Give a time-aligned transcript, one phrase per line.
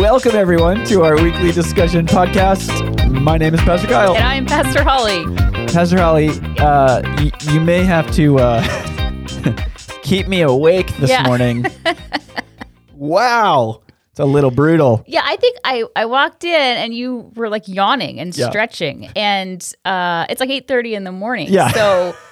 [0.00, 2.68] Welcome, everyone, to our weekly discussion podcast.
[3.10, 4.16] My name is Pastor Kyle.
[4.16, 5.24] And I'm Pastor Holly.
[5.72, 9.54] Pastor Holly, uh, y- you may have to uh,
[10.02, 11.22] keep me awake this Yeah.
[11.22, 11.64] morning.
[12.94, 13.82] wow.
[14.10, 15.04] It's a little brutal.
[15.06, 18.48] Yeah, I think I, I walked in and you were like yawning and Yeah.
[18.50, 21.46] stretching, and uh, it's like eight thirty in the morning.
[21.50, 21.68] Yeah.
[21.70, 22.16] So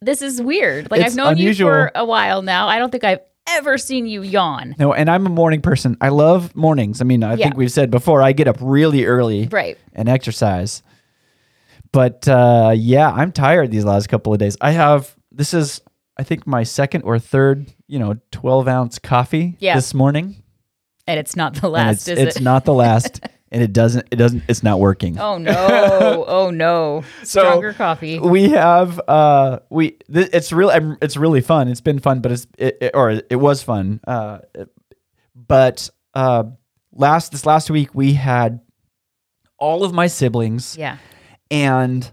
[0.00, 0.90] this is weird.
[0.90, 1.68] Like It's I've known unusual.
[1.68, 2.68] you for a while now.
[2.68, 3.20] I don't think I've
[3.50, 4.74] ever seen you yawn.
[4.78, 5.96] No, and I'm a morning person.
[6.00, 7.00] I love mornings.
[7.00, 7.46] I mean, I Yeah.
[7.46, 9.78] think we've said before, I get up really early Right.
[9.94, 10.82] and exercise.
[11.92, 14.56] But uh, yeah, I'm tired these last couple of days.
[14.60, 15.80] I have, this is,
[16.18, 19.74] I think, my second or third, you know, 12 ounce coffee Yeah.
[19.74, 20.42] this morning.
[21.06, 22.42] And it's not the and last, it's, is it's it?
[22.42, 23.20] not the last.
[23.50, 25.18] and it doesn't, it doesn't, it's not working.
[25.18, 26.24] Oh no!
[26.28, 27.02] Oh no!
[27.22, 28.18] So, Stronger coffee.
[28.18, 32.46] we have uh we th- it's really it's really fun it's been fun but it's
[32.58, 34.38] it, it- or it was fun uh
[35.34, 36.44] but uh
[36.92, 38.60] last this last week we had
[39.58, 40.98] all of my siblings Yeah.
[41.50, 42.10] and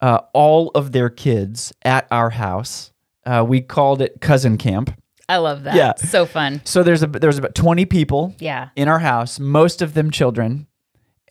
[0.00, 2.92] uh all of their kids at our house
[3.26, 4.94] uh we called it cousin camp
[5.30, 5.74] I love that.
[5.74, 5.94] Yeah.
[5.96, 6.62] So fun.
[6.64, 8.70] so there's a there's about 20 people Yeah.
[8.76, 10.66] in our house most of them children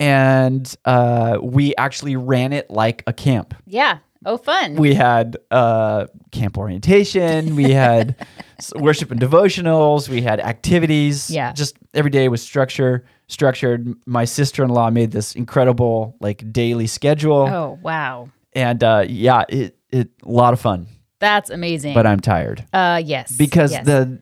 [0.00, 3.98] and uh we actually ran it like a camp Yeah.
[4.26, 4.74] Oh, fun.
[4.74, 8.16] we had uh, camp orientation we had
[8.76, 11.52] worship and devotionals we had activities Yeah.
[11.52, 17.78] just every day was structure structured my sister-in-law made this incredible like daily schedule oh
[17.82, 18.28] wow.
[18.54, 20.88] and uh, yeah it, it a lot of fun
[21.20, 21.94] That's amazing.
[21.94, 23.30] but i'm tired uh yes.
[23.36, 23.84] because yes.
[23.86, 24.20] the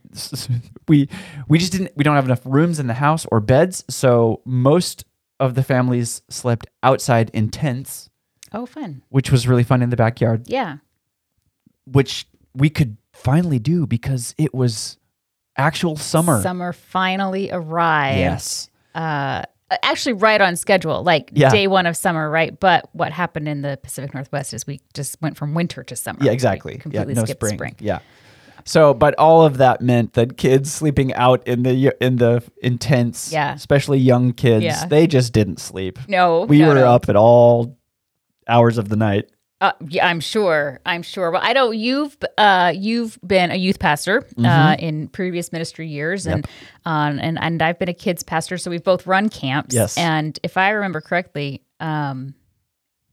[0.89, 1.09] we
[1.49, 5.05] we just didn't we don't have enough rooms in the house or beds so most
[5.41, 8.09] of the families slept outside in tents
[8.53, 9.03] oh fun.
[9.11, 10.79] which was really fun in the backyard Yeah.
[11.85, 14.99] which we could finally do because it was
[15.57, 16.41] actual summer.
[16.43, 18.19] Summer finally arrived.
[18.19, 18.71] Yes.
[18.95, 19.43] Uh,
[19.83, 21.51] actually, right on schedule, like Yeah.
[21.51, 22.59] day one of summer, right?
[22.59, 26.19] But what happened in the Pacific Northwest is we just went from winter to summer.
[26.21, 26.75] Yeah, We exactly.
[26.77, 27.59] Yeah, completely no skipped spring.
[27.59, 27.77] spring.
[27.81, 27.99] Yeah.
[28.67, 33.33] So, but all of that meant that kids sleeping out in the in the intense,
[33.33, 33.55] Yeah.
[33.55, 34.87] especially young kids, Yeah.
[34.87, 35.99] they just didn't sleep.
[36.09, 36.89] No, We no, were no.
[36.93, 37.79] up at all
[38.49, 39.31] hours of the night.
[39.61, 40.81] Uh, yeah, I'm sure.
[40.85, 41.31] I'm sure.
[41.31, 44.45] Well, I know you've uh, you've been a youth pastor Mm-hmm.
[44.45, 46.47] uh, in previous ministry years, and
[46.85, 48.59] um, and and I've been a kids pastor.
[48.59, 49.75] So we've both run camps.
[49.75, 49.97] Yes.
[49.97, 52.35] And if I remember correctly, um,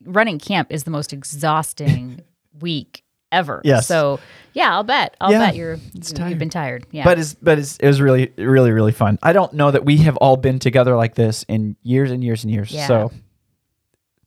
[0.04, 2.20] running camp is the most exhausting
[2.60, 3.62] week ever.
[3.66, 3.88] Yes.
[3.88, 4.20] So
[4.54, 5.16] yeah, I'll bet.
[5.20, 6.30] I'll Yeah, bet you're it's you- tired.
[6.30, 6.86] you've been tired.
[6.92, 7.04] Yeah.
[7.04, 9.18] But it's but it's, it was really really really fun.
[9.24, 12.44] I don't know that we have all been together like this in years and years
[12.44, 12.72] and years.
[12.72, 12.88] Yeah.
[12.88, 13.12] So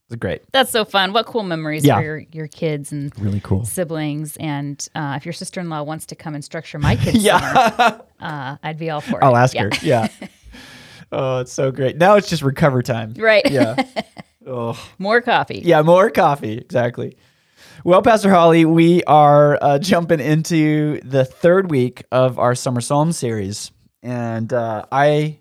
[0.09, 0.43] it's great.
[0.53, 1.13] that's so fun.
[1.13, 1.97] What cool memories Yeah.
[1.97, 3.65] for your your kids and Really cool.
[3.65, 4.37] siblings.
[4.37, 7.71] And uh, if your sister in law wants to come and structure my kids, Yeah.
[7.77, 9.25] summer, uh, I'd be all for it.
[9.25, 9.63] I'll ask Yeah.
[9.65, 9.71] her.
[9.83, 10.09] Yeah.
[11.13, 11.97] oh, it's so great.
[11.97, 13.15] Now it's just recover time.
[13.17, 13.51] Right.
[13.51, 13.77] Yeah.
[14.47, 14.79] oh.
[14.99, 15.61] More coffee.
[15.65, 16.59] Yeah, more coffee.
[16.59, 17.17] Exactly.
[17.87, 23.13] Well, Pastor Holly, we are uh, jumping into the third week of our Summer Psalm
[23.13, 23.71] series,
[24.03, 25.39] and uh, I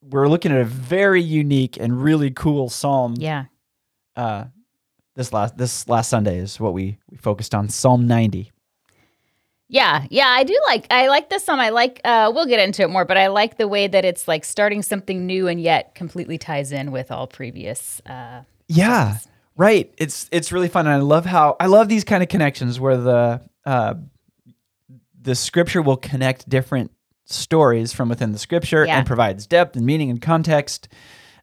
[0.00, 3.16] we're looking at a very unique and really cool psalm.
[3.18, 3.44] Yeah.
[4.16, 4.46] Uh,
[5.14, 8.50] this last this last Sunday is what we we focused on Psalm ninety.
[9.68, 10.06] Yeah.
[10.08, 10.28] Yeah.
[10.28, 11.60] I do like, I like this psalm.
[11.60, 14.26] I like, uh, we'll get into it more, but I like the way that it's
[14.26, 18.00] like starting something new and yet completely ties in with all previous.
[18.06, 19.18] Uh, Yeah,
[19.58, 19.92] right.
[19.98, 22.96] It's it's really fun, and I love how I love these kind of connections where
[22.96, 23.94] the uh,
[25.20, 26.90] the scripture will connect different
[27.26, 28.96] stories from within the scripture Yeah.
[28.96, 30.88] and provides depth and meaning and context.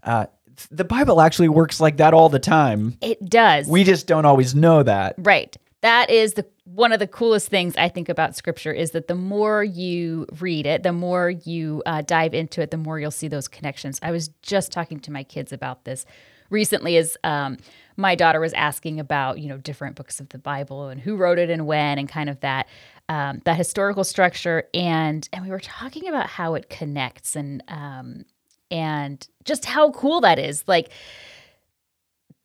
[0.01, 0.25] Uh,
[0.71, 2.97] the Bible actually works like that all the time.
[3.01, 3.67] it does.
[3.67, 5.15] We just don't always know that.
[5.19, 5.55] Right.
[5.81, 9.13] That is the one of the coolest things I think about scripture is that the
[9.15, 13.27] more you read it, the more you uh, dive into it, the more you'll see
[13.27, 13.99] those connections.
[14.01, 16.05] I was just talking to my kids about this
[16.49, 17.57] recently as um,
[17.97, 21.39] my daughter was asking about you know different books of the Bible and who wrote
[21.39, 22.67] it and when and kind of that
[23.09, 24.63] um, that historical structure.
[24.73, 28.25] And and we were talking about how it connects and um,
[28.71, 30.63] and just how cool that is.
[30.67, 30.91] Like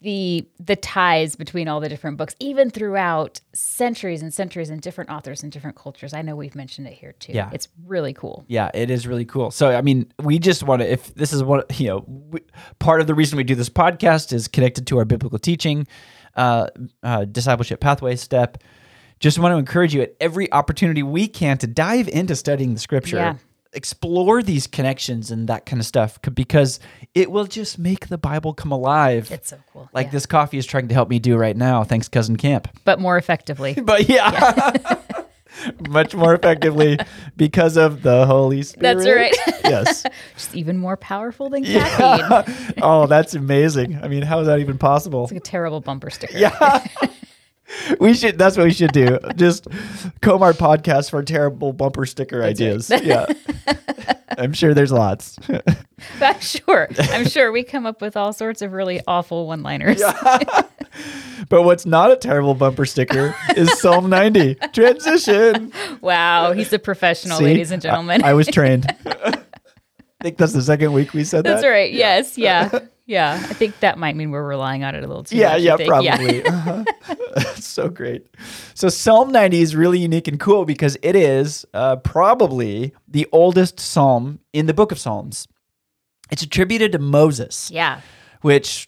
[0.02, 5.11] the the ties between all the different books even throughout centuries and centuries and different
[5.11, 7.50] authors and different cultures i know we've mentioned it here too Yeah.
[7.52, 9.50] it's really cool Yeah, it is really cool.
[9.50, 12.41] So, I mean, we just want to, if this is what, you know, we,
[12.79, 15.87] part of the reason we do this podcast is connected to our biblical teaching,
[16.37, 16.69] uh,
[17.02, 18.58] uh, discipleship pathway step.
[19.19, 22.81] Just want to encourage you at every opportunity we can to dive into studying the
[22.81, 23.35] scripture, Yeah.
[23.72, 26.81] Explore these connections and that kind of stuff, because
[27.14, 29.31] it will just make the Bible come alive.
[29.31, 30.12] it's so cool like yeah.
[30.12, 31.84] this coffee is trying to help me do right now.
[31.84, 32.69] Thanks, Cousin Camp.
[32.84, 34.62] but more effectively But yeah.
[35.88, 36.99] much more effectively
[37.37, 38.82] because of the Holy Spirit.
[38.82, 39.61] That's right.
[39.64, 40.05] yes.
[40.34, 42.75] Just even more powerful than caffeine.
[42.82, 43.99] oh, that's amazing.
[44.02, 45.25] I mean, how is that even possible?
[45.25, 46.38] It's like a terrible bumper sticker.
[46.38, 46.87] Yeah.
[48.00, 49.18] we should that's what we should do.
[49.36, 49.66] Just
[50.20, 52.90] comb our podcast for terrible bumper sticker ideas.
[52.90, 53.26] Yeah.
[54.38, 55.38] I'm sure there's lots.
[56.20, 56.88] I'm sure.
[56.98, 60.00] I'm sure we come up with all sorts of really awful one-liners.
[60.00, 60.62] Yeah.
[61.48, 64.54] But what's not a terrible bumper sticker is Psalm 90.
[64.72, 65.72] Transition.
[66.00, 67.44] Wow, he's a professional, See?
[67.44, 68.22] ladies and gentlemen.
[68.22, 68.86] I, I was trained.
[69.06, 71.66] I think that's the second week we said That's that.
[71.66, 71.92] That's right.
[71.92, 72.38] Yes.
[72.38, 72.78] Yeah.
[73.10, 73.34] Yeah.
[73.34, 75.62] I think that might mean we're relying on it a little too Yeah, much.
[75.62, 76.44] Yeah, probably.
[76.46, 76.84] Uh-huh.
[77.56, 78.24] so great.
[78.74, 83.80] So Psalm 90 is really unique and cool because it is uh, probably the oldest
[83.80, 85.48] psalm in the book of Psalms.
[86.30, 88.00] It's attributed to Moses, Yeah.
[88.42, 88.86] which,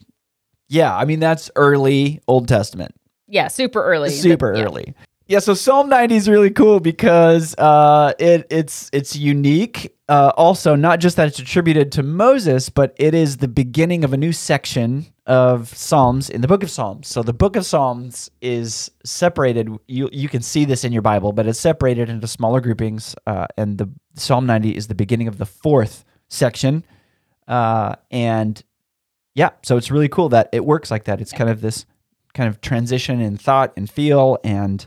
[0.69, 2.95] yeah, I mean, that's early Old Testament.
[3.27, 3.49] Yeah.
[3.49, 4.11] Super early.
[4.11, 4.63] super Yeah.
[4.63, 4.85] early.
[4.87, 5.03] Yeah,
[5.39, 9.97] so Psalm 90 is really cool because uh, it it's it's unique.
[10.09, 14.13] Uh, also, not just that it's attributed to Moses, but it is the beginning of
[14.13, 17.09] a new section of Psalms in the Book of Psalms.
[17.09, 19.71] So the Book of Psalms is separated.
[19.87, 23.15] You you can see this in your Bible, but it's separated into smaller groupings.
[23.27, 26.85] Uh, and the Psalm 90 is the beginning of the fourth section.
[27.49, 28.63] Uh, and
[29.35, 31.21] yeah, so it's really cool that it works like that.
[31.21, 31.87] It's kind of this
[32.35, 34.87] kind of transition in thought and feel and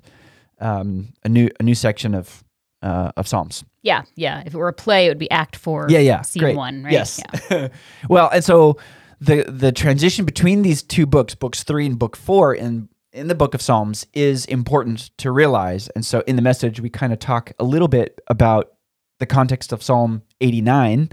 [0.59, 2.43] um, a new a new section of
[2.81, 3.63] uh, of Psalms.
[3.81, 4.03] Yeah.
[4.15, 4.41] Yeah.
[4.45, 5.87] If it were a play, it would be Act Four.
[5.89, 6.55] Yeah, yeah, Scene great.
[6.55, 6.83] one.
[6.83, 6.93] Right.
[6.93, 7.21] Yes.
[7.49, 7.69] Yeah.
[8.09, 8.77] well, and so
[9.19, 13.35] the the transition between these two books, books three and book four, in in the
[13.35, 15.87] book of Psalms, is important to realize.
[15.89, 18.73] And so, in the message, we kind of talk a little bit about
[19.19, 21.09] the context of Psalm eighty nine,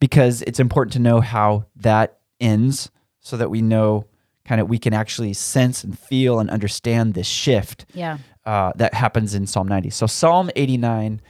[0.00, 2.90] because it's important to know how that ends,
[3.20, 4.04] so that we know
[4.44, 8.18] kind of we can actually sense and feel and understand this shift Yeah.
[8.46, 9.90] Uh, that happens in Psalm 90.
[9.90, 11.20] So Psalm 89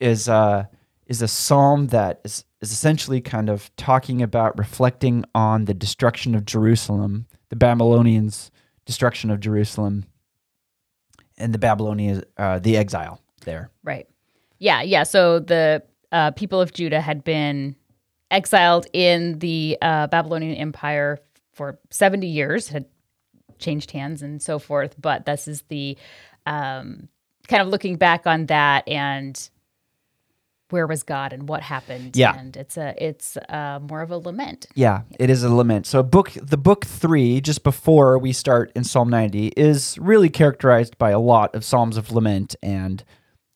[0.00, 0.64] is uh,
[1.06, 6.34] is a psalm that is, is essentially kind of talking about reflecting on the destruction
[6.34, 8.50] of Jerusalem, the Babylonians'
[8.84, 10.04] destruction of Jerusalem,
[11.38, 13.70] and the Babylonians, uh, the exile there.
[13.84, 14.08] Right.
[14.58, 14.82] Yeah.
[14.82, 15.04] Yeah.
[15.04, 15.82] So the
[16.12, 17.76] uh, people of Judah had been
[18.30, 21.18] exiled in the uh, Babylonian Empire
[21.52, 22.86] for 70 years, had
[23.58, 24.94] changed hands and so forth.
[25.00, 25.96] But this is the
[26.46, 27.08] um,
[27.48, 29.50] kind of looking back on that and
[30.70, 32.16] where was God and what happened.
[32.16, 32.36] Yeah.
[32.36, 34.66] And it's a it's uh, more of a lament.
[34.74, 35.86] Yeah, it is a lament.
[35.86, 40.98] So book the book 3 just before we start in Psalm 90 is really characterized
[40.98, 43.04] by a lot of psalms of lament and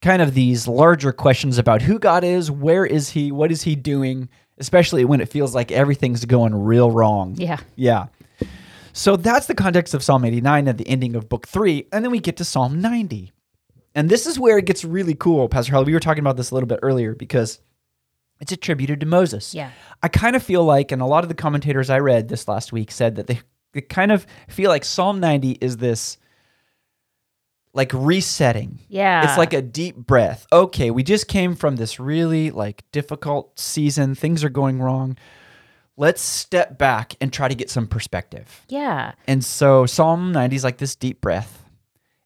[0.02, 3.74] kind of these larger questions about who God is, where is he, what is he
[3.74, 4.28] doing,
[4.58, 7.34] especially when it feels like everything's going real wrong.
[7.36, 7.58] Yeah.
[7.76, 8.06] Yeah.
[8.92, 12.10] So that's the context of Psalm 89 at the ending of book 3 and then
[12.10, 13.32] we get to Psalm 90.
[13.94, 15.86] And this is where it gets really cool, Pastor Holly.
[15.86, 17.60] We were talking about this a little bit earlier because
[18.40, 19.54] it's attributed to Moses.
[19.54, 19.70] Yeah.
[20.02, 22.72] I kind of feel like, and a lot of the commentators I read this last
[22.72, 23.40] week said that they,
[23.72, 26.18] they kind of feel like Psalm 90 is this
[27.72, 28.80] like resetting.
[28.88, 29.28] Yeah.
[29.28, 30.46] It's like a deep breath.
[30.52, 34.14] Okay, we just came from this really like difficult season.
[34.14, 35.16] Things are going wrong.
[36.00, 38.64] Let's step back and try to get some perspective.
[38.70, 39.12] Yeah.
[39.26, 41.62] And so Psalm 90 is like this deep breath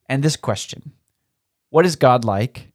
[0.08, 0.92] and this question
[1.70, 2.70] What is God like?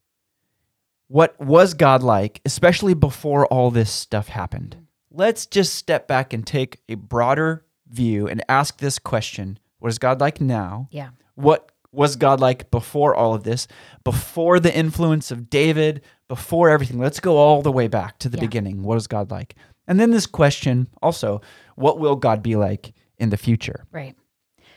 [1.07, 4.75] What was God like, especially before all this stuff happened?
[5.10, 10.00] Let's just step back and take a broader view and ask this question What is
[10.00, 10.89] God like now?
[10.91, 11.12] Yeah.
[11.36, 13.68] What was God like before all of this?
[14.03, 17.00] Before the influence of David, before everything?
[17.00, 18.41] Let's go all the way back to the Yeah.
[18.41, 18.84] beginning.
[18.84, 19.56] What is God like?
[19.89, 21.41] And then this question also
[21.75, 23.86] What will God be like in the future?
[23.91, 24.15] Right.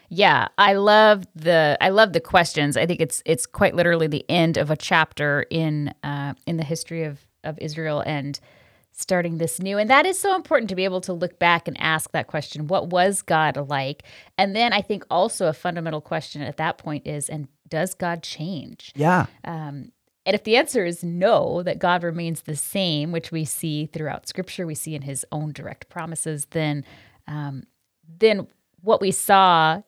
[0.09, 2.77] Yeah, I love the I love the questions.
[2.77, 6.65] I think it's it's quite literally the end of a chapter in uh, in the
[6.65, 8.39] history of of Israel and
[8.93, 9.79] starting this new.
[9.79, 12.67] And that is so important to be able to look back and ask that question:
[12.67, 14.03] What was God like?
[14.37, 18.23] And then I think also a fundamental question at that point is: And does God
[18.23, 18.93] change?
[18.95, 19.27] Yeah.
[19.45, 19.93] Um,
[20.25, 24.29] and if the answer is no, that God remains the same, which we see throughout
[24.29, 26.85] Scripture, we see in His own direct promises, then,
[27.27, 27.65] um,
[28.19, 28.47] then
[28.81, 29.83] what we saw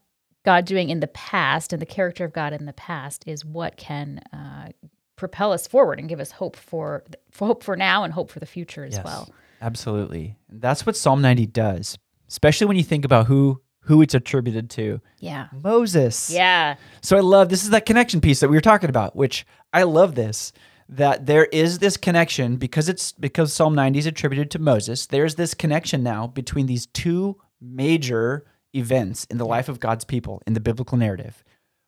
[0.45, 3.77] God doing in the past and the character of God in the past is what
[3.77, 4.69] can uh,
[5.17, 8.41] propel us forward and give us hope for, for hope for now and hope for
[8.41, 9.33] the future as well.
[9.63, 10.37] Absolutely.
[10.51, 11.97] That's what Psalm 90 does,
[12.29, 15.01] especially when you think about who who it's attributed to.
[15.21, 15.49] Yeah.
[15.63, 16.31] Moses.
[16.31, 16.77] Yeah.
[17.01, 19.83] So I love this is that connection piece that we were talking about, which I
[19.85, 20.53] love this
[20.87, 25.07] that there is this connection because it's because Psalm 90 is attributed to Moses.
[25.07, 30.43] There's this connection now between these two major events in the life of God's people
[30.47, 31.43] in the biblical narrative.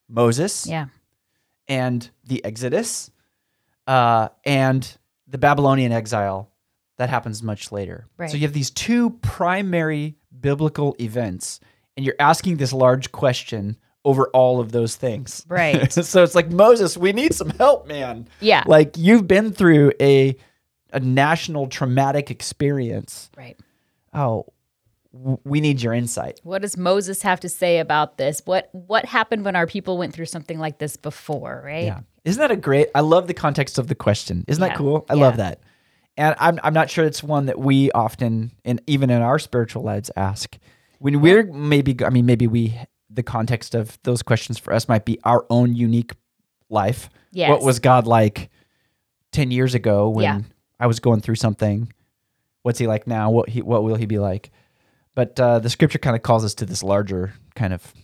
[0.08, 0.86] Moses Yeah.
[1.68, 3.10] and the Exodus
[3.86, 4.96] uh, and
[5.28, 6.50] the Babylonian exile
[6.98, 8.06] that happens much later.
[8.16, 8.30] Right.
[8.30, 11.60] So you have these two primary biblical events,
[11.96, 15.44] and you're asking this large question over all of those things.
[15.48, 15.92] Right.
[15.92, 18.28] so it's like Moses, we need some help, man.
[18.40, 18.62] Yeah.
[18.66, 20.36] Like you've been through a
[20.92, 23.28] a national traumatic experience.
[23.36, 23.58] right.
[24.14, 24.46] Oh,
[25.12, 26.40] w- we need your insight.
[26.44, 28.40] What does Moses have to say about this?
[28.44, 31.84] What what happened when our people went through something like this before, right?
[31.84, 32.00] Yeah.
[32.24, 32.88] Isn't that a great?
[32.94, 34.44] I love the context of the question.
[34.48, 34.68] Isn't Yeah.
[34.70, 35.04] that cool?
[35.10, 35.20] I Yeah.
[35.20, 35.60] love that.
[36.16, 39.82] And I'm I'm not sure it's one that we often and even in our spiritual
[39.82, 40.56] lives ask.
[40.98, 42.78] When we're maybe I mean maybe we
[43.10, 46.12] the context of those questions for us might be our own unique
[46.68, 47.08] life.
[47.32, 47.50] Yes.
[47.50, 48.50] What was God like
[49.32, 50.40] 10 years ago when Yeah.
[50.80, 51.92] I was going through something?
[52.62, 53.30] What's he like now?
[53.30, 54.50] What he what will he be like?
[55.14, 57.94] But uh, the scripture kind of calls us to this larger kind of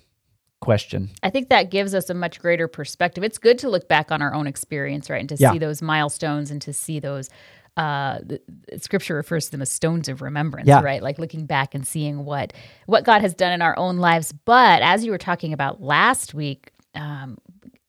[0.60, 1.10] question.
[1.22, 3.24] I think that gives us a much greater perspective.
[3.24, 5.20] It's good to look back on our own experience, right?
[5.20, 5.52] And to Yeah.
[5.52, 7.28] see those milestones and to see those
[7.76, 10.82] uh the, the scripture refers to them as stones of remembrance, Yeah.
[10.82, 11.02] right?
[11.02, 12.52] Like looking back and seeing what
[12.86, 14.32] what God has done in our own lives.
[14.32, 17.38] But as you were talking about last week, um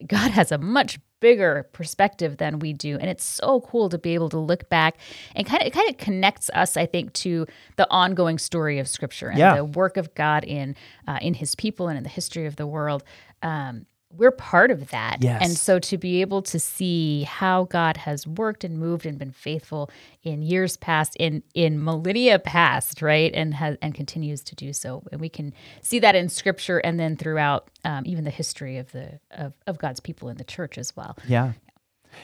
[0.08, 4.14] God has a much bigger perspective than we do and it's so cool to be
[4.14, 4.98] able to look back
[5.36, 7.46] and kind of it kind of connects us i think to
[7.78, 9.56] the ongoing story of scripture and Yeah.
[9.56, 10.76] the work of god in
[11.08, 13.06] uh, in his people and in the history of the world
[13.42, 13.86] um,
[14.16, 15.42] we're part of that Yes.
[15.44, 19.32] and so to be able to see how god has worked and moved and been
[19.32, 19.90] faithful
[20.24, 25.04] in years past in in millennia past right and has and continues to do so
[25.12, 28.92] and we can see that in scripture and then throughout um, even the history of
[28.92, 31.54] the of, of god's people in the church as well Yeah.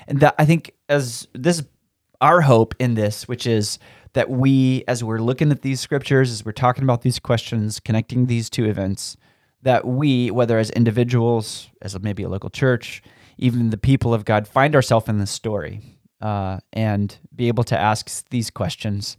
[0.07, 1.63] And that I think as this
[2.21, 3.79] our hope in this, which is
[4.13, 8.27] that we as we're looking at these scriptures, as we're talking about these questions, connecting
[8.27, 9.17] these two events,
[9.61, 13.01] that we, whether as individuals, as maybe a local church,
[13.37, 15.81] even the people of God, find ourselves in this story
[16.21, 19.17] uh, and be able to ask these questions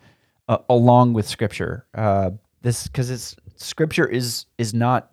[0.48, 1.86] uh, along with Scripture.
[1.94, 2.30] Uh,
[2.62, 5.10] this because it's Scripture is is not.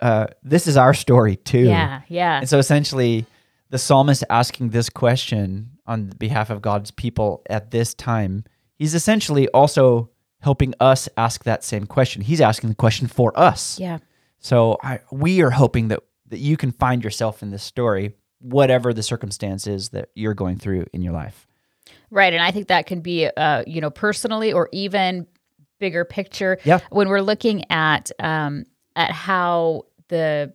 [0.00, 1.60] Uh, this is our story too.
[1.60, 3.24] yeah yeah And so essentially,
[3.70, 8.44] the psalmist asking this question on behalf of God's people at this time,
[8.74, 10.10] he's essentially also
[10.40, 12.20] helping us ask that same question.
[12.20, 13.78] He's asking the question for us.
[13.80, 13.98] yeah
[14.38, 18.92] So I, we are hoping that, that you can find yourself in this story, whatever
[18.92, 21.46] the circumstance is that you're going through in your life.
[22.10, 25.26] Right, and I think that can be, uh, you know, personally or even
[25.78, 26.58] bigger picture.
[26.64, 26.80] Yeah.
[26.90, 28.64] When we're looking at um,
[28.94, 30.52] at how the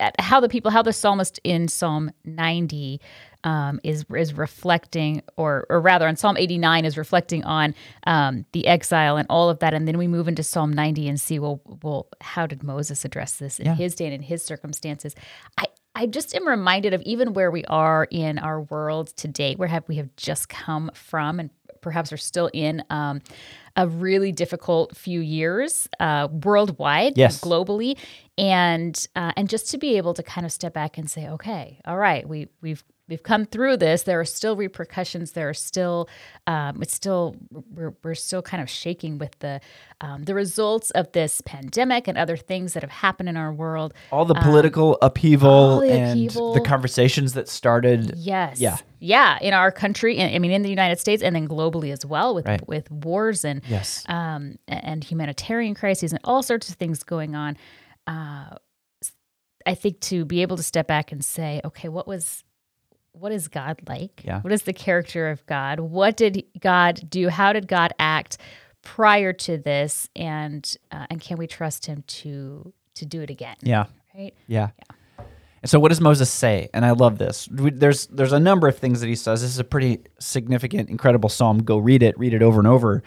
[0.00, 3.00] at how the people, how the psalmist in Psalm 90
[3.44, 7.74] um, is is reflecting, or or rather, on Psalm 89 is reflecting on
[8.06, 11.20] um, the exile and all of that, and then we move into Psalm 90 and
[11.20, 13.74] see, well, well, how did Moses address this in Yeah.
[13.74, 15.14] his day and in his circumstances?
[15.56, 19.68] I I just am reminded of even where we are in our world today, where
[19.68, 23.20] have we have just come from, and perhaps are still in um,
[23.76, 27.40] a really difficult few years uh, worldwide, Yes.
[27.40, 27.96] globally,
[28.36, 31.80] and uh, and just to be able to kind of step back and say, okay,
[31.84, 34.02] all right, we we've we've come through this.
[34.02, 35.32] There are still repercussions.
[35.32, 36.08] There are still
[36.46, 37.36] um, it's still
[37.74, 39.60] we're, we're still kind of shaking with the
[40.00, 43.94] um, the results of this pandemic and other things that have happened in our world.
[44.12, 46.52] All the political upheaval Um, all the and upheaval.
[46.54, 48.14] the conversations that started.
[48.16, 48.60] Yes.
[48.60, 48.76] Yeah.
[49.00, 49.38] Yeah.
[49.40, 52.46] In our country, I mean, in the United States, and then globally as well, with
[52.46, 52.66] Right.
[52.68, 54.04] with wars and Yes.
[54.08, 57.56] um, and humanitarian crises and all sorts of things going on.
[58.06, 58.56] Uh,
[59.66, 62.42] I think to be able to step back and say, okay, what was
[63.18, 64.22] what is God like?
[64.24, 64.40] Yeah.
[64.40, 65.80] What is the character of God?
[65.80, 67.28] What did God do?
[67.28, 68.38] How did God act
[68.82, 70.08] prior to this?
[70.16, 73.56] And uh, and can we trust Him to to do it again?
[73.62, 73.86] Yeah.
[74.14, 74.34] Right.
[74.46, 74.70] Yeah.
[75.60, 76.68] And so, what does Moses say?
[76.72, 77.48] And I love this.
[77.48, 79.42] We- There's there's a number of things that he says.
[79.42, 81.58] This is a pretty significant, incredible psalm.
[81.62, 83.02] Go read it, read it over and over.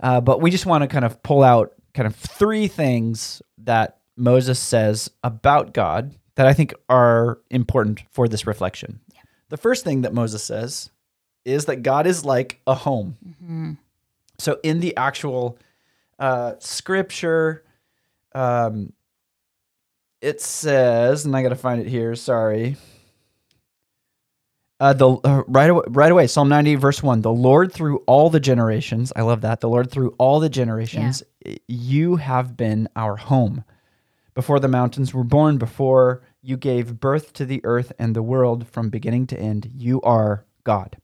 [0.00, 3.98] Uh, but we just want to kind of pull out kind of three things that
[4.16, 9.00] Moses says about God that I think are important for this reflection.
[9.48, 10.90] The first thing that Moses says
[11.44, 13.16] is that God is like a home.
[14.38, 15.58] So, in the actual
[16.18, 17.64] uh, scripture,
[18.34, 18.92] um,
[20.20, 22.14] it says, and I got to find it here.
[22.16, 22.76] Sorry.
[24.78, 27.22] Uh, the uh, right away, right away, Psalm ninety, verse one.
[27.22, 29.10] The Lord through all the generations.
[29.16, 29.60] I love that.
[29.60, 31.22] The Lord through all the generations.
[31.66, 33.64] You have been our home.
[34.34, 38.66] Before the mountains were born, before you gave birth to the earth and the world,
[38.68, 40.96] from beginning to end, you are God.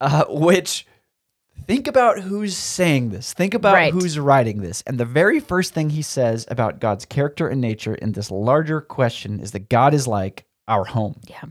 [0.00, 0.86] Uh, which
[1.66, 3.32] think about who's saying this.
[3.32, 3.92] Think about Right.
[3.92, 4.82] who's writing this.
[4.86, 8.80] And the very first thing he says about God's character and nature in this larger
[8.80, 11.20] question is that God is like our home.
[11.28, 11.44] Yeah.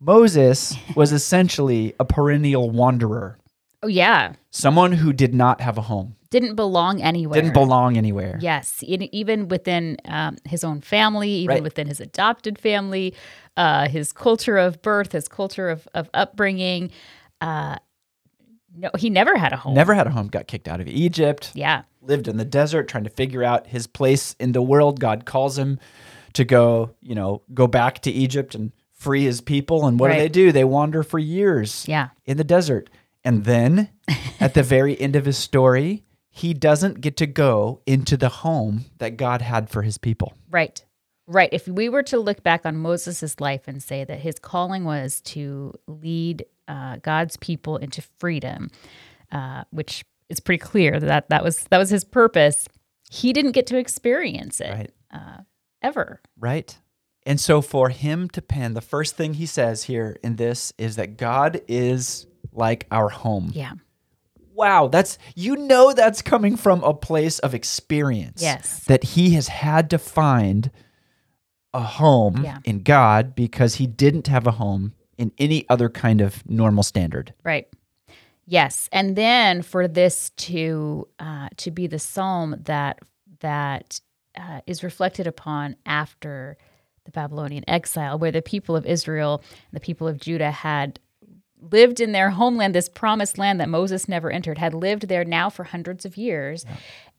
[0.00, 3.38] Moses was essentially a perennial wanderer,
[3.84, 7.40] Oh yeah, someone who did not have a home, didn't belong anywhere.
[7.40, 8.38] didn't belong anywhere.
[8.40, 11.62] Yes, in, even within um, his own family, even Right.
[11.62, 13.14] within his adopted family,
[13.56, 16.90] uh, his culture of birth, his culture of, of upbringing.
[17.40, 17.76] Uh,
[18.74, 19.74] no, he never had a home.
[19.74, 21.82] Never had a home, got kicked out of Egypt, Yeah.
[22.00, 24.98] lived in the desert trying to figure out his place in the world.
[24.98, 25.78] God calls him
[26.32, 29.86] to go, you know, go back to Egypt and free his people.
[29.86, 30.50] And what do they do?
[30.52, 32.08] They wander for years Yeah.
[32.24, 32.88] in the desert.
[33.24, 33.90] And then
[34.40, 36.02] at the very end of his story,
[36.34, 40.32] he doesn't get to go into the home that God had for his people.
[40.50, 40.82] Right.
[41.26, 41.50] Right.
[41.52, 45.20] If we were to look back on Moses' life and say that his calling was
[45.22, 48.70] to lead uh, God's people into freedom,
[49.30, 52.66] uh, which is pretty clear that that was that was his purpose,
[53.10, 54.90] he didn't get to experience it Right.
[55.12, 55.42] uh,
[55.82, 56.20] ever.
[56.38, 56.76] Right.
[57.24, 60.96] And so for him to pen, the first thing he says here in this is
[60.96, 63.50] that God is like our home.
[63.54, 63.72] Yeah.
[64.62, 68.40] Wow, that's you know that's coming from a place of experience.
[68.40, 68.84] Yes.
[68.84, 70.70] That he has had to find
[71.74, 72.58] a home Yeah.
[72.64, 77.34] in God because he didn't have a home in any other kind of normal standard.
[77.42, 77.66] Right.
[78.46, 82.98] Yes, and then for this to uh, to be the psalm that
[83.40, 84.00] that
[84.36, 86.56] uh, is reflected upon after
[87.04, 89.42] the Babylonian exile, where the people of Israel,
[89.72, 91.00] the people of Judah had
[91.70, 95.48] lived in their homeland, this promised land that Moses never entered, had lived there now
[95.48, 96.64] for hundreds of years,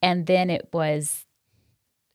[0.02, 1.26] and then it was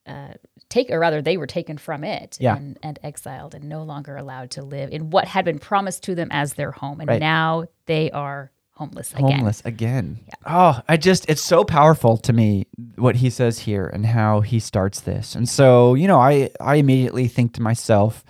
[0.06, 0.32] uh,
[0.70, 2.56] take, or rather, they were taken from it Yeah.
[2.56, 6.14] and, and exiled and no longer allowed to live in what had been promised to
[6.14, 7.20] them as their home, and Right.
[7.20, 9.32] now they are homeless again.
[9.32, 10.18] Homeless again.
[10.46, 12.66] Oh, I just it's so powerful to me
[12.96, 15.34] what he says here and how he starts this.
[15.34, 18.24] And so, you know, I I immediately think to myself,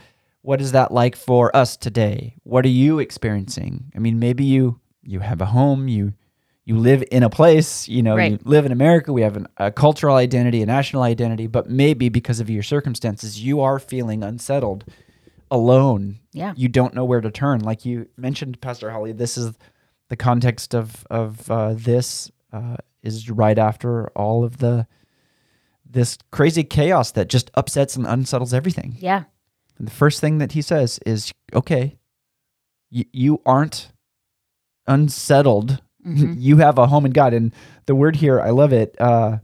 [0.48, 2.34] what is that like for us today?
[2.42, 3.92] What are you experiencing?
[3.94, 6.14] I mean, maybe you you have a home, you
[6.64, 8.32] you live in a place, you know, Right.
[8.32, 12.08] you live in America, we have an, a cultural identity, a national identity, but maybe
[12.08, 14.86] because of your circumstances, you are feeling unsettled,
[15.50, 16.18] alone.
[16.32, 16.54] Yeah.
[16.56, 17.60] You don't know where to turn.
[17.60, 19.52] Like you mentioned, Pastor Holly, this is
[20.08, 24.86] the context of of uh, this uh, is right after all of the
[25.84, 28.96] this crazy chaos that just upsets and unsettles everything.
[28.98, 29.24] Yeah.
[29.78, 31.96] And the first thing that he says is, "Okay,
[32.92, 33.92] y- you aren't
[34.86, 35.80] unsettled.
[36.04, 37.52] you have a home in God." And
[37.86, 38.96] the word here, I love it.
[39.00, 39.38] Uh,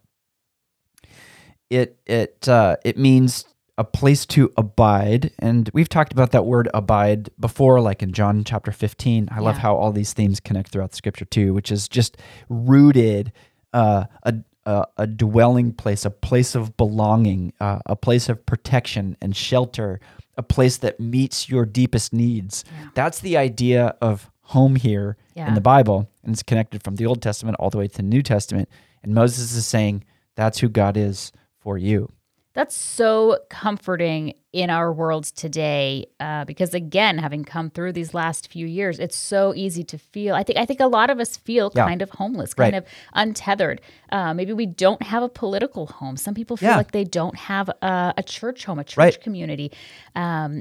[1.70, 3.44] it it uh, it means
[3.76, 8.44] a place to abide, and we've talked about that word abide before, like in John
[8.44, 9.28] chapter fifteen.
[9.32, 12.16] I love how all these themes connect throughout the Scripture too, which is just
[12.48, 13.32] rooted
[13.72, 14.34] uh, a,
[14.66, 20.00] a a dwelling place, a place of belonging, uh, a place of protection and shelter,
[20.36, 22.64] a place that meets your deepest needs.
[22.94, 27.22] That's the idea of home here in the Bible, and it's connected from the Old
[27.22, 28.68] Testament all the way to the New Testament.
[29.02, 32.10] And Moses is saying that's who God is for you.
[32.54, 38.50] That's so comforting in our world today, uh, because again, having come through these last
[38.52, 40.36] few years, it's so easy to feel.
[40.36, 41.84] I think I think a lot of us feel Yeah.
[41.84, 42.78] kind of homeless, kind Right.
[42.82, 43.80] of untethered.
[44.12, 46.16] Uh, maybe we don't have a political home.
[46.16, 46.76] Some people feel Yeah.
[46.76, 49.20] like they don't have a, a church home, a church Right.
[49.20, 49.72] community.
[50.14, 50.60] Um,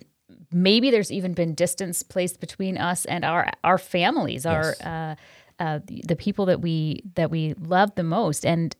[0.51, 5.15] maybe there's even been distance placed between us and our our families, our uh,
[5.59, 8.75] uh, the, the people that we that we love the most, and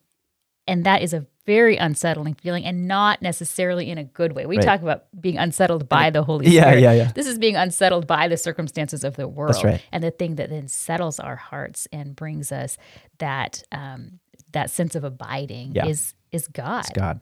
[0.66, 4.46] and that is a very unsettling feeling and not necessarily in a good way.
[4.46, 4.64] We Right.
[4.64, 6.80] talk about being unsettled by the Holy Yeah, Spirit.
[6.80, 7.02] yeah, yeah.
[7.04, 7.12] yeah.
[7.12, 9.62] This is being unsettled by the circumstances of the world.
[9.62, 9.82] right.
[9.92, 12.78] And the thing that then settles our hearts and brings us
[13.18, 14.20] that um,
[14.52, 15.86] that sense of abiding Yeah.
[15.86, 16.80] is is God.
[16.80, 17.20] It's God.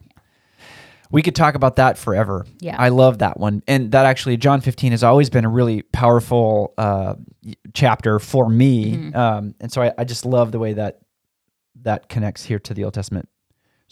[1.11, 2.47] We could talk about that forever.
[2.61, 2.77] Yeah.
[2.79, 3.63] I love that one.
[3.69, 7.17] And that actually, John 15 has always been a really powerful uh,
[7.75, 8.93] chapter for me.
[8.97, 9.17] Mm-hmm.
[9.17, 11.01] Um, and so I, I just love the way that
[11.83, 13.29] that connects here to the Old Testament.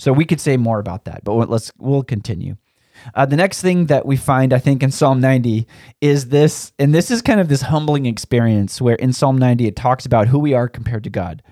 [0.00, 2.56] So we could say more about that, but let's we'll continue.
[3.14, 5.66] Uh, the next thing that we find, I think, in Psalm 90
[6.00, 9.76] is this, and this is kind of this humbling experience where in Psalm 90 it
[9.76, 11.42] talks about who we are compared to God.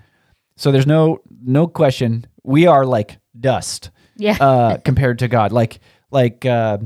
[0.57, 4.37] So there's no no question we are like dust Yeah.
[4.41, 5.51] uh, compared to God.
[5.51, 6.79] Like like uh,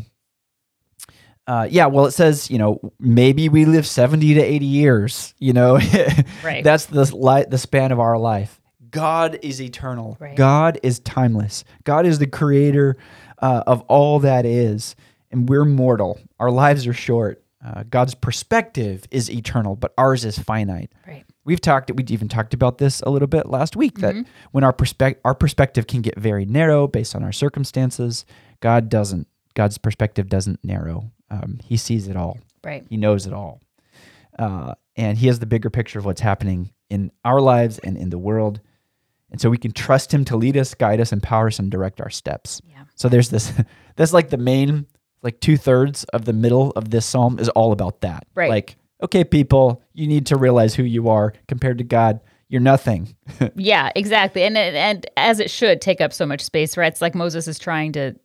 [1.47, 1.85] uh, yeah.
[1.87, 5.33] Well, it says you know maybe we live seventy to eighty years.
[5.39, 5.79] You know,
[6.43, 6.63] Right.
[6.63, 8.59] That's the li- the span of our life.
[8.93, 10.15] God is eternal.
[10.19, 10.35] Right.
[10.37, 11.65] God is timeless.
[11.83, 12.95] God is the creator
[13.41, 14.95] uh, of all that is,
[15.31, 16.19] and we're mortal.
[16.39, 17.43] Our lives are short.
[17.65, 20.91] Uh, God's perspective is eternal, but ours is finite.
[21.07, 21.23] right.
[21.45, 21.91] We've talked.
[21.93, 23.97] We even talked about this a little bit last week.
[23.99, 24.15] That
[24.51, 28.25] when our perspective our perspective can get very narrow based on our circumstances,
[28.61, 29.27] God doesn't.
[29.55, 31.11] God's perspective doesn't narrow.
[31.29, 32.37] Um, he sees it all.
[32.63, 32.85] Right.
[32.89, 33.59] He knows it all.
[34.39, 38.09] uh, and He has the bigger picture of what's happening in our lives and in
[38.09, 38.61] the world.
[39.33, 41.99] And so we can trust Him to lead us, guide us, empower us, and direct
[41.99, 42.61] our steps.
[42.69, 42.83] Yeah.
[42.95, 43.51] So there's this.
[43.97, 44.85] That's like the main,
[45.23, 48.25] like two thirds of the middle of this psalm is all about that.
[48.35, 48.49] Right.
[48.49, 52.21] Like, okay, people, you need to realize who you are compared to God.
[52.47, 53.15] You're nothing.
[53.55, 54.43] Yeah, exactly.
[54.43, 56.91] And and as it should take up so much space, right?
[56.91, 58.15] It's like Moses is trying to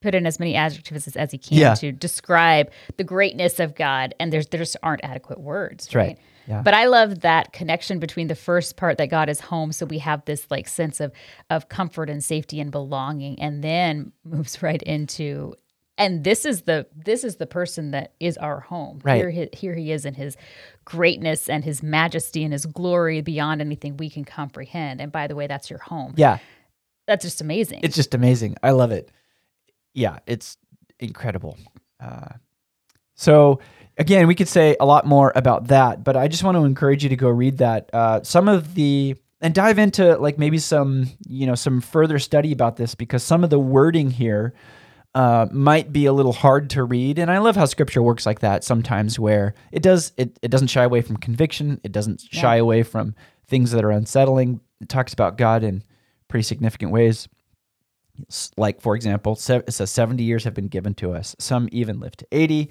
[0.00, 1.74] put in as many adjectives as, as he can Yeah.
[1.74, 6.16] to describe the greatness of God, and there's there just aren't adequate words, right.
[6.48, 6.62] Yeah.
[6.62, 9.98] But I love that connection between the first part that God is home, so we
[9.98, 11.12] have this like sense of
[11.50, 15.54] of comfort and safety and belonging, and then moves right into.
[15.98, 19.00] And this is the this is the person that is our home.
[19.02, 19.16] Right.
[19.16, 20.36] Here, he, here he is in his
[20.84, 25.00] greatness and his majesty and his glory beyond anything we can comprehend.
[25.00, 26.14] And by the way, that's your home.
[26.16, 26.38] Yeah.
[27.08, 27.80] That's just amazing.
[27.82, 28.56] It's just amazing.
[28.62, 29.10] I love it.
[29.92, 30.56] Yeah, it's
[31.00, 31.58] incredible.
[31.98, 32.28] Uh,
[33.18, 33.58] so
[33.98, 37.02] again, we could say a lot more about that, but I just want to encourage
[37.02, 37.90] you to go read that.
[37.92, 42.52] Uh, some of the and dive into like maybe some you know some further study
[42.52, 44.54] about this because some of the wording here
[45.14, 48.38] uh, might be a little hard to read, and I love how Scripture works like
[48.40, 52.56] that sometimes, where it does it it doesn't shy away from conviction, it doesn't shy
[52.56, 53.16] away from
[53.48, 54.60] things that are unsettling.
[54.80, 55.82] It talks about God in
[56.28, 57.28] pretty significant ways.
[58.56, 61.36] Like for example it says 70 years have been given to us.
[61.38, 62.68] Some even live to 80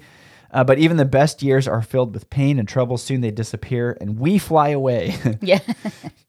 [0.50, 2.96] uh, but even the best years are filled with pain and trouble.
[2.96, 5.14] Soon they disappear and we fly away.
[5.42, 5.60] Yeah.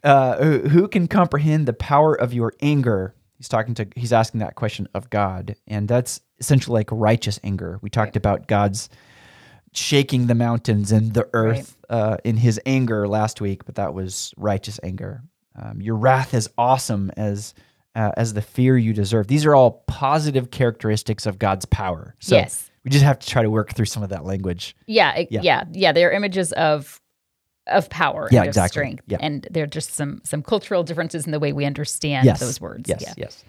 [0.04, 3.16] uh, who, who can comprehend the power of your anger?
[3.38, 5.56] He's talking to he's asking that question of god.
[5.68, 7.80] And that's essentially like righteous anger.
[7.82, 8.90] We talked about god's
[9.74, 14.34] shaking the mountains and the earth uh, in his anger last week but that was
[14.36, 15.22] righteous anger.
[15.56, 17.54] Um, your wrath is awesome as
[17.96, 19.28] uh, as the fear you deserve.
[19.28, 22.16] These are all positive characteristics of god's power.
[22.20, 22.69] So Yes.
[22.90, 25.14] We just have to try to work through some of that language yeah.
[25.16, 25.42] it- Yeah.
[25.44, 25.64] Yeah.
[25.72, 25.92] Yeah.
[25.92, 27.00] They're images of
[27.68, 28.70] of power Yeah, and of exactly.
[28.80, 29.04] strength.
[29.06, 29.18] Yeah.
[29.22, 32.90] And they're just some some cultural differences in the way we understand yes those words.
[32.90, 33.14] yes Yeah.
[33.18, 33.44] yes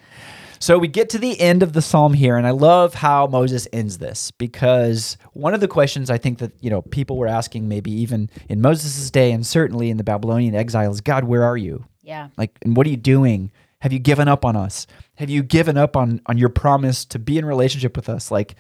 [0.59, 3.67] so we get to the end of the psalm here and i love how moses
[3.73, 7.67] ends this because one of the questions i think that you know people were asking
[7.67, 11.57] maybe even in moses' day and certainly in the babylonian exile is god where are
[11.57, 12.29] you Yeah.
[12.37, 13.51] like and what are you doing
[13.81, 17.19] have you given up on us have you given up on on your promise to
[17.19, 18.55] be in relationship with us like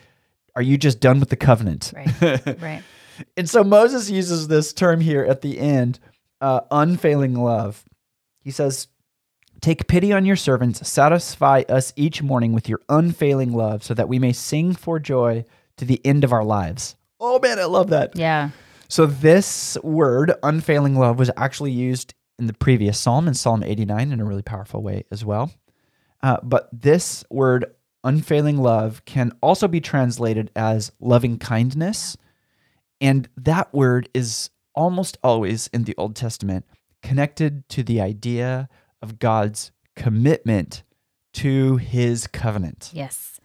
[0.56, 2.60] are you just done with the covenant Right.
[2.60, 2.82] right.
[3.36, 5.98] and so Moses uses this term here at the end,
[6.40, 7.84] uh, unfailing love.
[8.42, 8.88] He says,
[9.60, 14.08] Take pity on your servants, satisfy us each morning with your unfailing love, so that
[14.08, 15.44] we may sing for joy
[15.76, 16.96] to the end of our lives.
[17.20, 18.16] Oh man, I love that.
[18.16, 18.50] Yeah.
[18.88, 24.10] So, this word, unfailing love, was actually used in the previous psalm, in Psalm 89,
[24.12, 25.52] in a really powerful way as well.
[26.22, 27.66] Uh, but this word,
[28.04, 32.16] unfailing love, can also be translated as loving kindness.
[33.00, 36.64] And that word is almost always in the Old Testament
[37.02, 38.68] connected to the idea
[39.02, 40.82] of God's commitment
[41.32, 42.90] to his covenant.
[42.92, 43.40] Yes.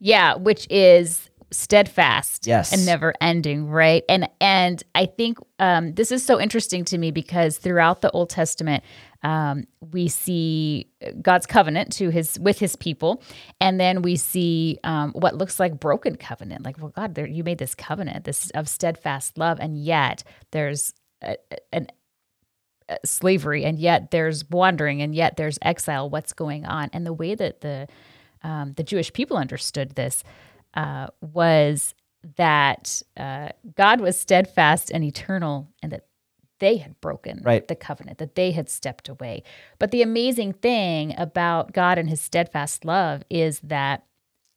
[0.00, 2.72] Yeah, which is steadfast Yes.
[2.72, 4.04] and never ending, right?
[4.08, 8.30] And and I think um, this is so interesting to me because throughout the Old
[8.30, 8.84] Testament,
[9.22, 13.22] um, we see God's covenant to his with his people,
[13.60, 16.64] and then we see um, what looks like broken covenant.
[16.64, 20.94] Like, well, God, there, you made this covenant, this of steadfast love, and yet there's
[21.22, 21.36] a,
[21.72, 21.88] an
[22.88, 27.12] uh, slavery and yet there's wandering and yet there's exile what's going on and the
[27.12, 27.86] way that the
[28.42, 30.24] um, the jewish people understood this
[30.72, 31.94] uh, was
[32.36, 36.06] that uh, god was steadfast and eternal and that
[36.60, 37.66] they had broken Right.
[37.66, 39.42] the covenant that they had stepped away
[39.78, 44.04] but the amazing thing about god and his steadfast love is that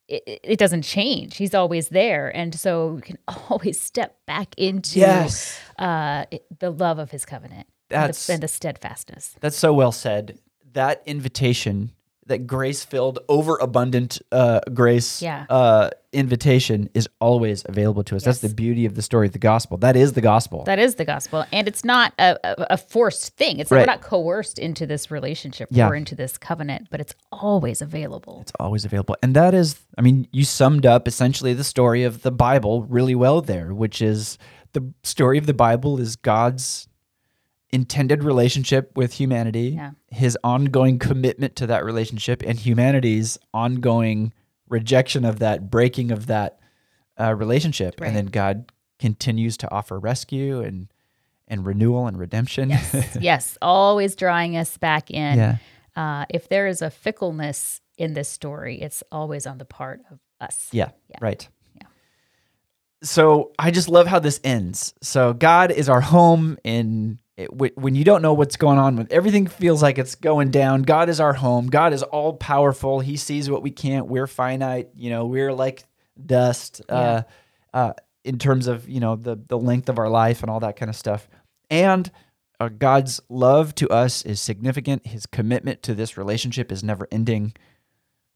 [0.08, 3.18] it, it doesn't change he's always there and so you can
[3.50, 5.60] always step back into Yes.
[5.80, 6.26] uh,
[6.60, 9.36] the love of his covenant That's- and, the, and the steadfastness.
[9.42, 10.40] That's so well said.
[10.74, 11.92] That invitation,
[12.28, 15.46] that grace filled, overabundant uh, grace Yeah.
[15.50, 18.24] uh, invitation is always available to us.
[18.24, 19.78] That's the beauty of the story of the gospel.
[19.78, 20.64] That is the gospel.
[20.66, 23.60] That is the gospel, and it's not a, a, a forced thing.
[23.60, 23.80] It's Right.
[23.82, 25.90] we're not coerced into this relationship Yeah.
[25.90, 28.40] or into this covenant, but it's always available.
[28.42, 29.16] it's always available.
[29.24, 33.16] And that is, I mean, you summed up essentially the story of the Bible really
[33.16, 34.38] well there, which is
[34.74, 36.88] the story of the Bible is God's
[37.72, 39.92] intended relationship with humanity, Yeah.
[40.08, 44.34] his ongoing commitment to that relationship, and humanity's ongoing
[44.70, 46.60] rejection of that, breaking of that
[47.20, 48.00] uh, relationship.
[48.00, 48.08] Right.
[48.08, 50.88] And then God continues to offer rescue and
[51.48, 52.70] and renewal and redemption.
[52.70, 55.38] Yes, yes, always drawing us back in.
[55.38, 55.58] yeah.
[55.98, 60.20] Uh, if there is a fickleness in this story, it's always on the part of
[60.40, 60.70] us.
[60.72, 61.18] Yeah, Yeah.
[61.20, 61.46] right.
[61.76, 61.88] Yeah.
[63.04, 64.94] so I just love how this ends.
[65.02, 69.08] So God is our home in it, when you don't know what's going on, when
[69.12, 70.84] everything feels like it's going down.
[70.84, 71.68] God is our home.
[71.68, 73.00] God is all powerful.
[73.00, 74.08] He sees what we can't.
[74.08, 74.90] We're finite.
[74.96, 75.84] You know, we're like
[76.24, 76.82] dust.
[76.90, 76.96] Yeah.
[76.96, 77.22] Uh,
[77.74, 80.76] uh, in terms of you know the the length of our life and all that
[80.76, 81.28] kind of stuff,
[81.70, 82.12] and
[82.60, 85.08] uh, God's love to us is significant.
[85.08, 87.54] His commitment to this relationship is never ending.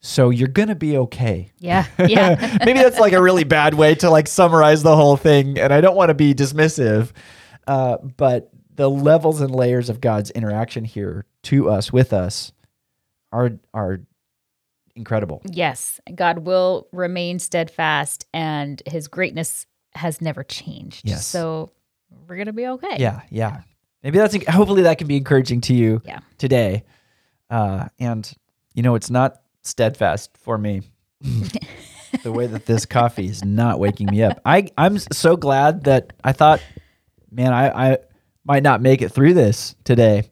[0.01, 1.51] So you're gonna be okay.
[1.59, 1.85] Yeah.
[2.07, 2.57] Yeah.
[2.65, 5.81] Maybe that's like a really bad way to like summarize the whole thing, and I
[5.81, 7.11] don't want to be dismissive,
[7.67, 12.51] uh, but the levels and layers of God's interaction here to us with us
[13.31, 14.01] are are
[14.95, 15.41] incredible.
[15.51, 15.99] yes.
[16.13, 21.01] God will remain steadfast and his greatness has never changed.
[21.07, 21.27] Yes.
[21.27, 21.71] So
[22.27, 22.97] we're going to be okay.
[22.99, 23.61] Yeah, yeah.
[24.03, 26.19] Maybe that's hopefully that can be encouraging to you Yeah.
[26.37, 26.83] today.
[27.49, 28.31] Uh, and
[28.73, 30.81] you know, it's not steadfast for me.
[32.23, 34.39] the way that this coffee is not waking me up.
[34.45, 36.61] I I'm so glad that I thought,
[37.31, 37.97] man, I I
[38.45, 40.29] might not make it through this today,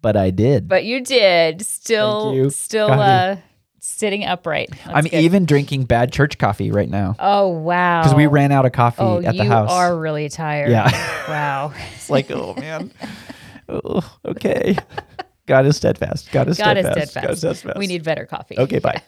[0.00, 0.68] but I did.
[0.68, 2.50] But you did still, you.
[2.50, 3.36] still uh,
[3.80, 4.70] sitting upright.
[4.70, 5.14] That's I'm good.
[5.14, 8.02] even drinking bad church coffee right now Oh wow!
[8.02, 9.70] because we ran out of coffee Oh, at the you house.
[9.70, 10.70] are really tired.
[10.70, 10.90] Yeah.
[11.28, 11.74] Wow.
[11.94, 12.90] it's like, oh man,
[13.68, 14.78] oh, okay.
[15.44, 16.32] God is steadfast.
[16.32, 17.10] God is God is steadfast.
[17.10, 17.26] steadfast.
[17.26, 17.78] God is steadfast.
[17.78, 18.58] We need better coffee.
[18.58, 19.02] Okay, bye.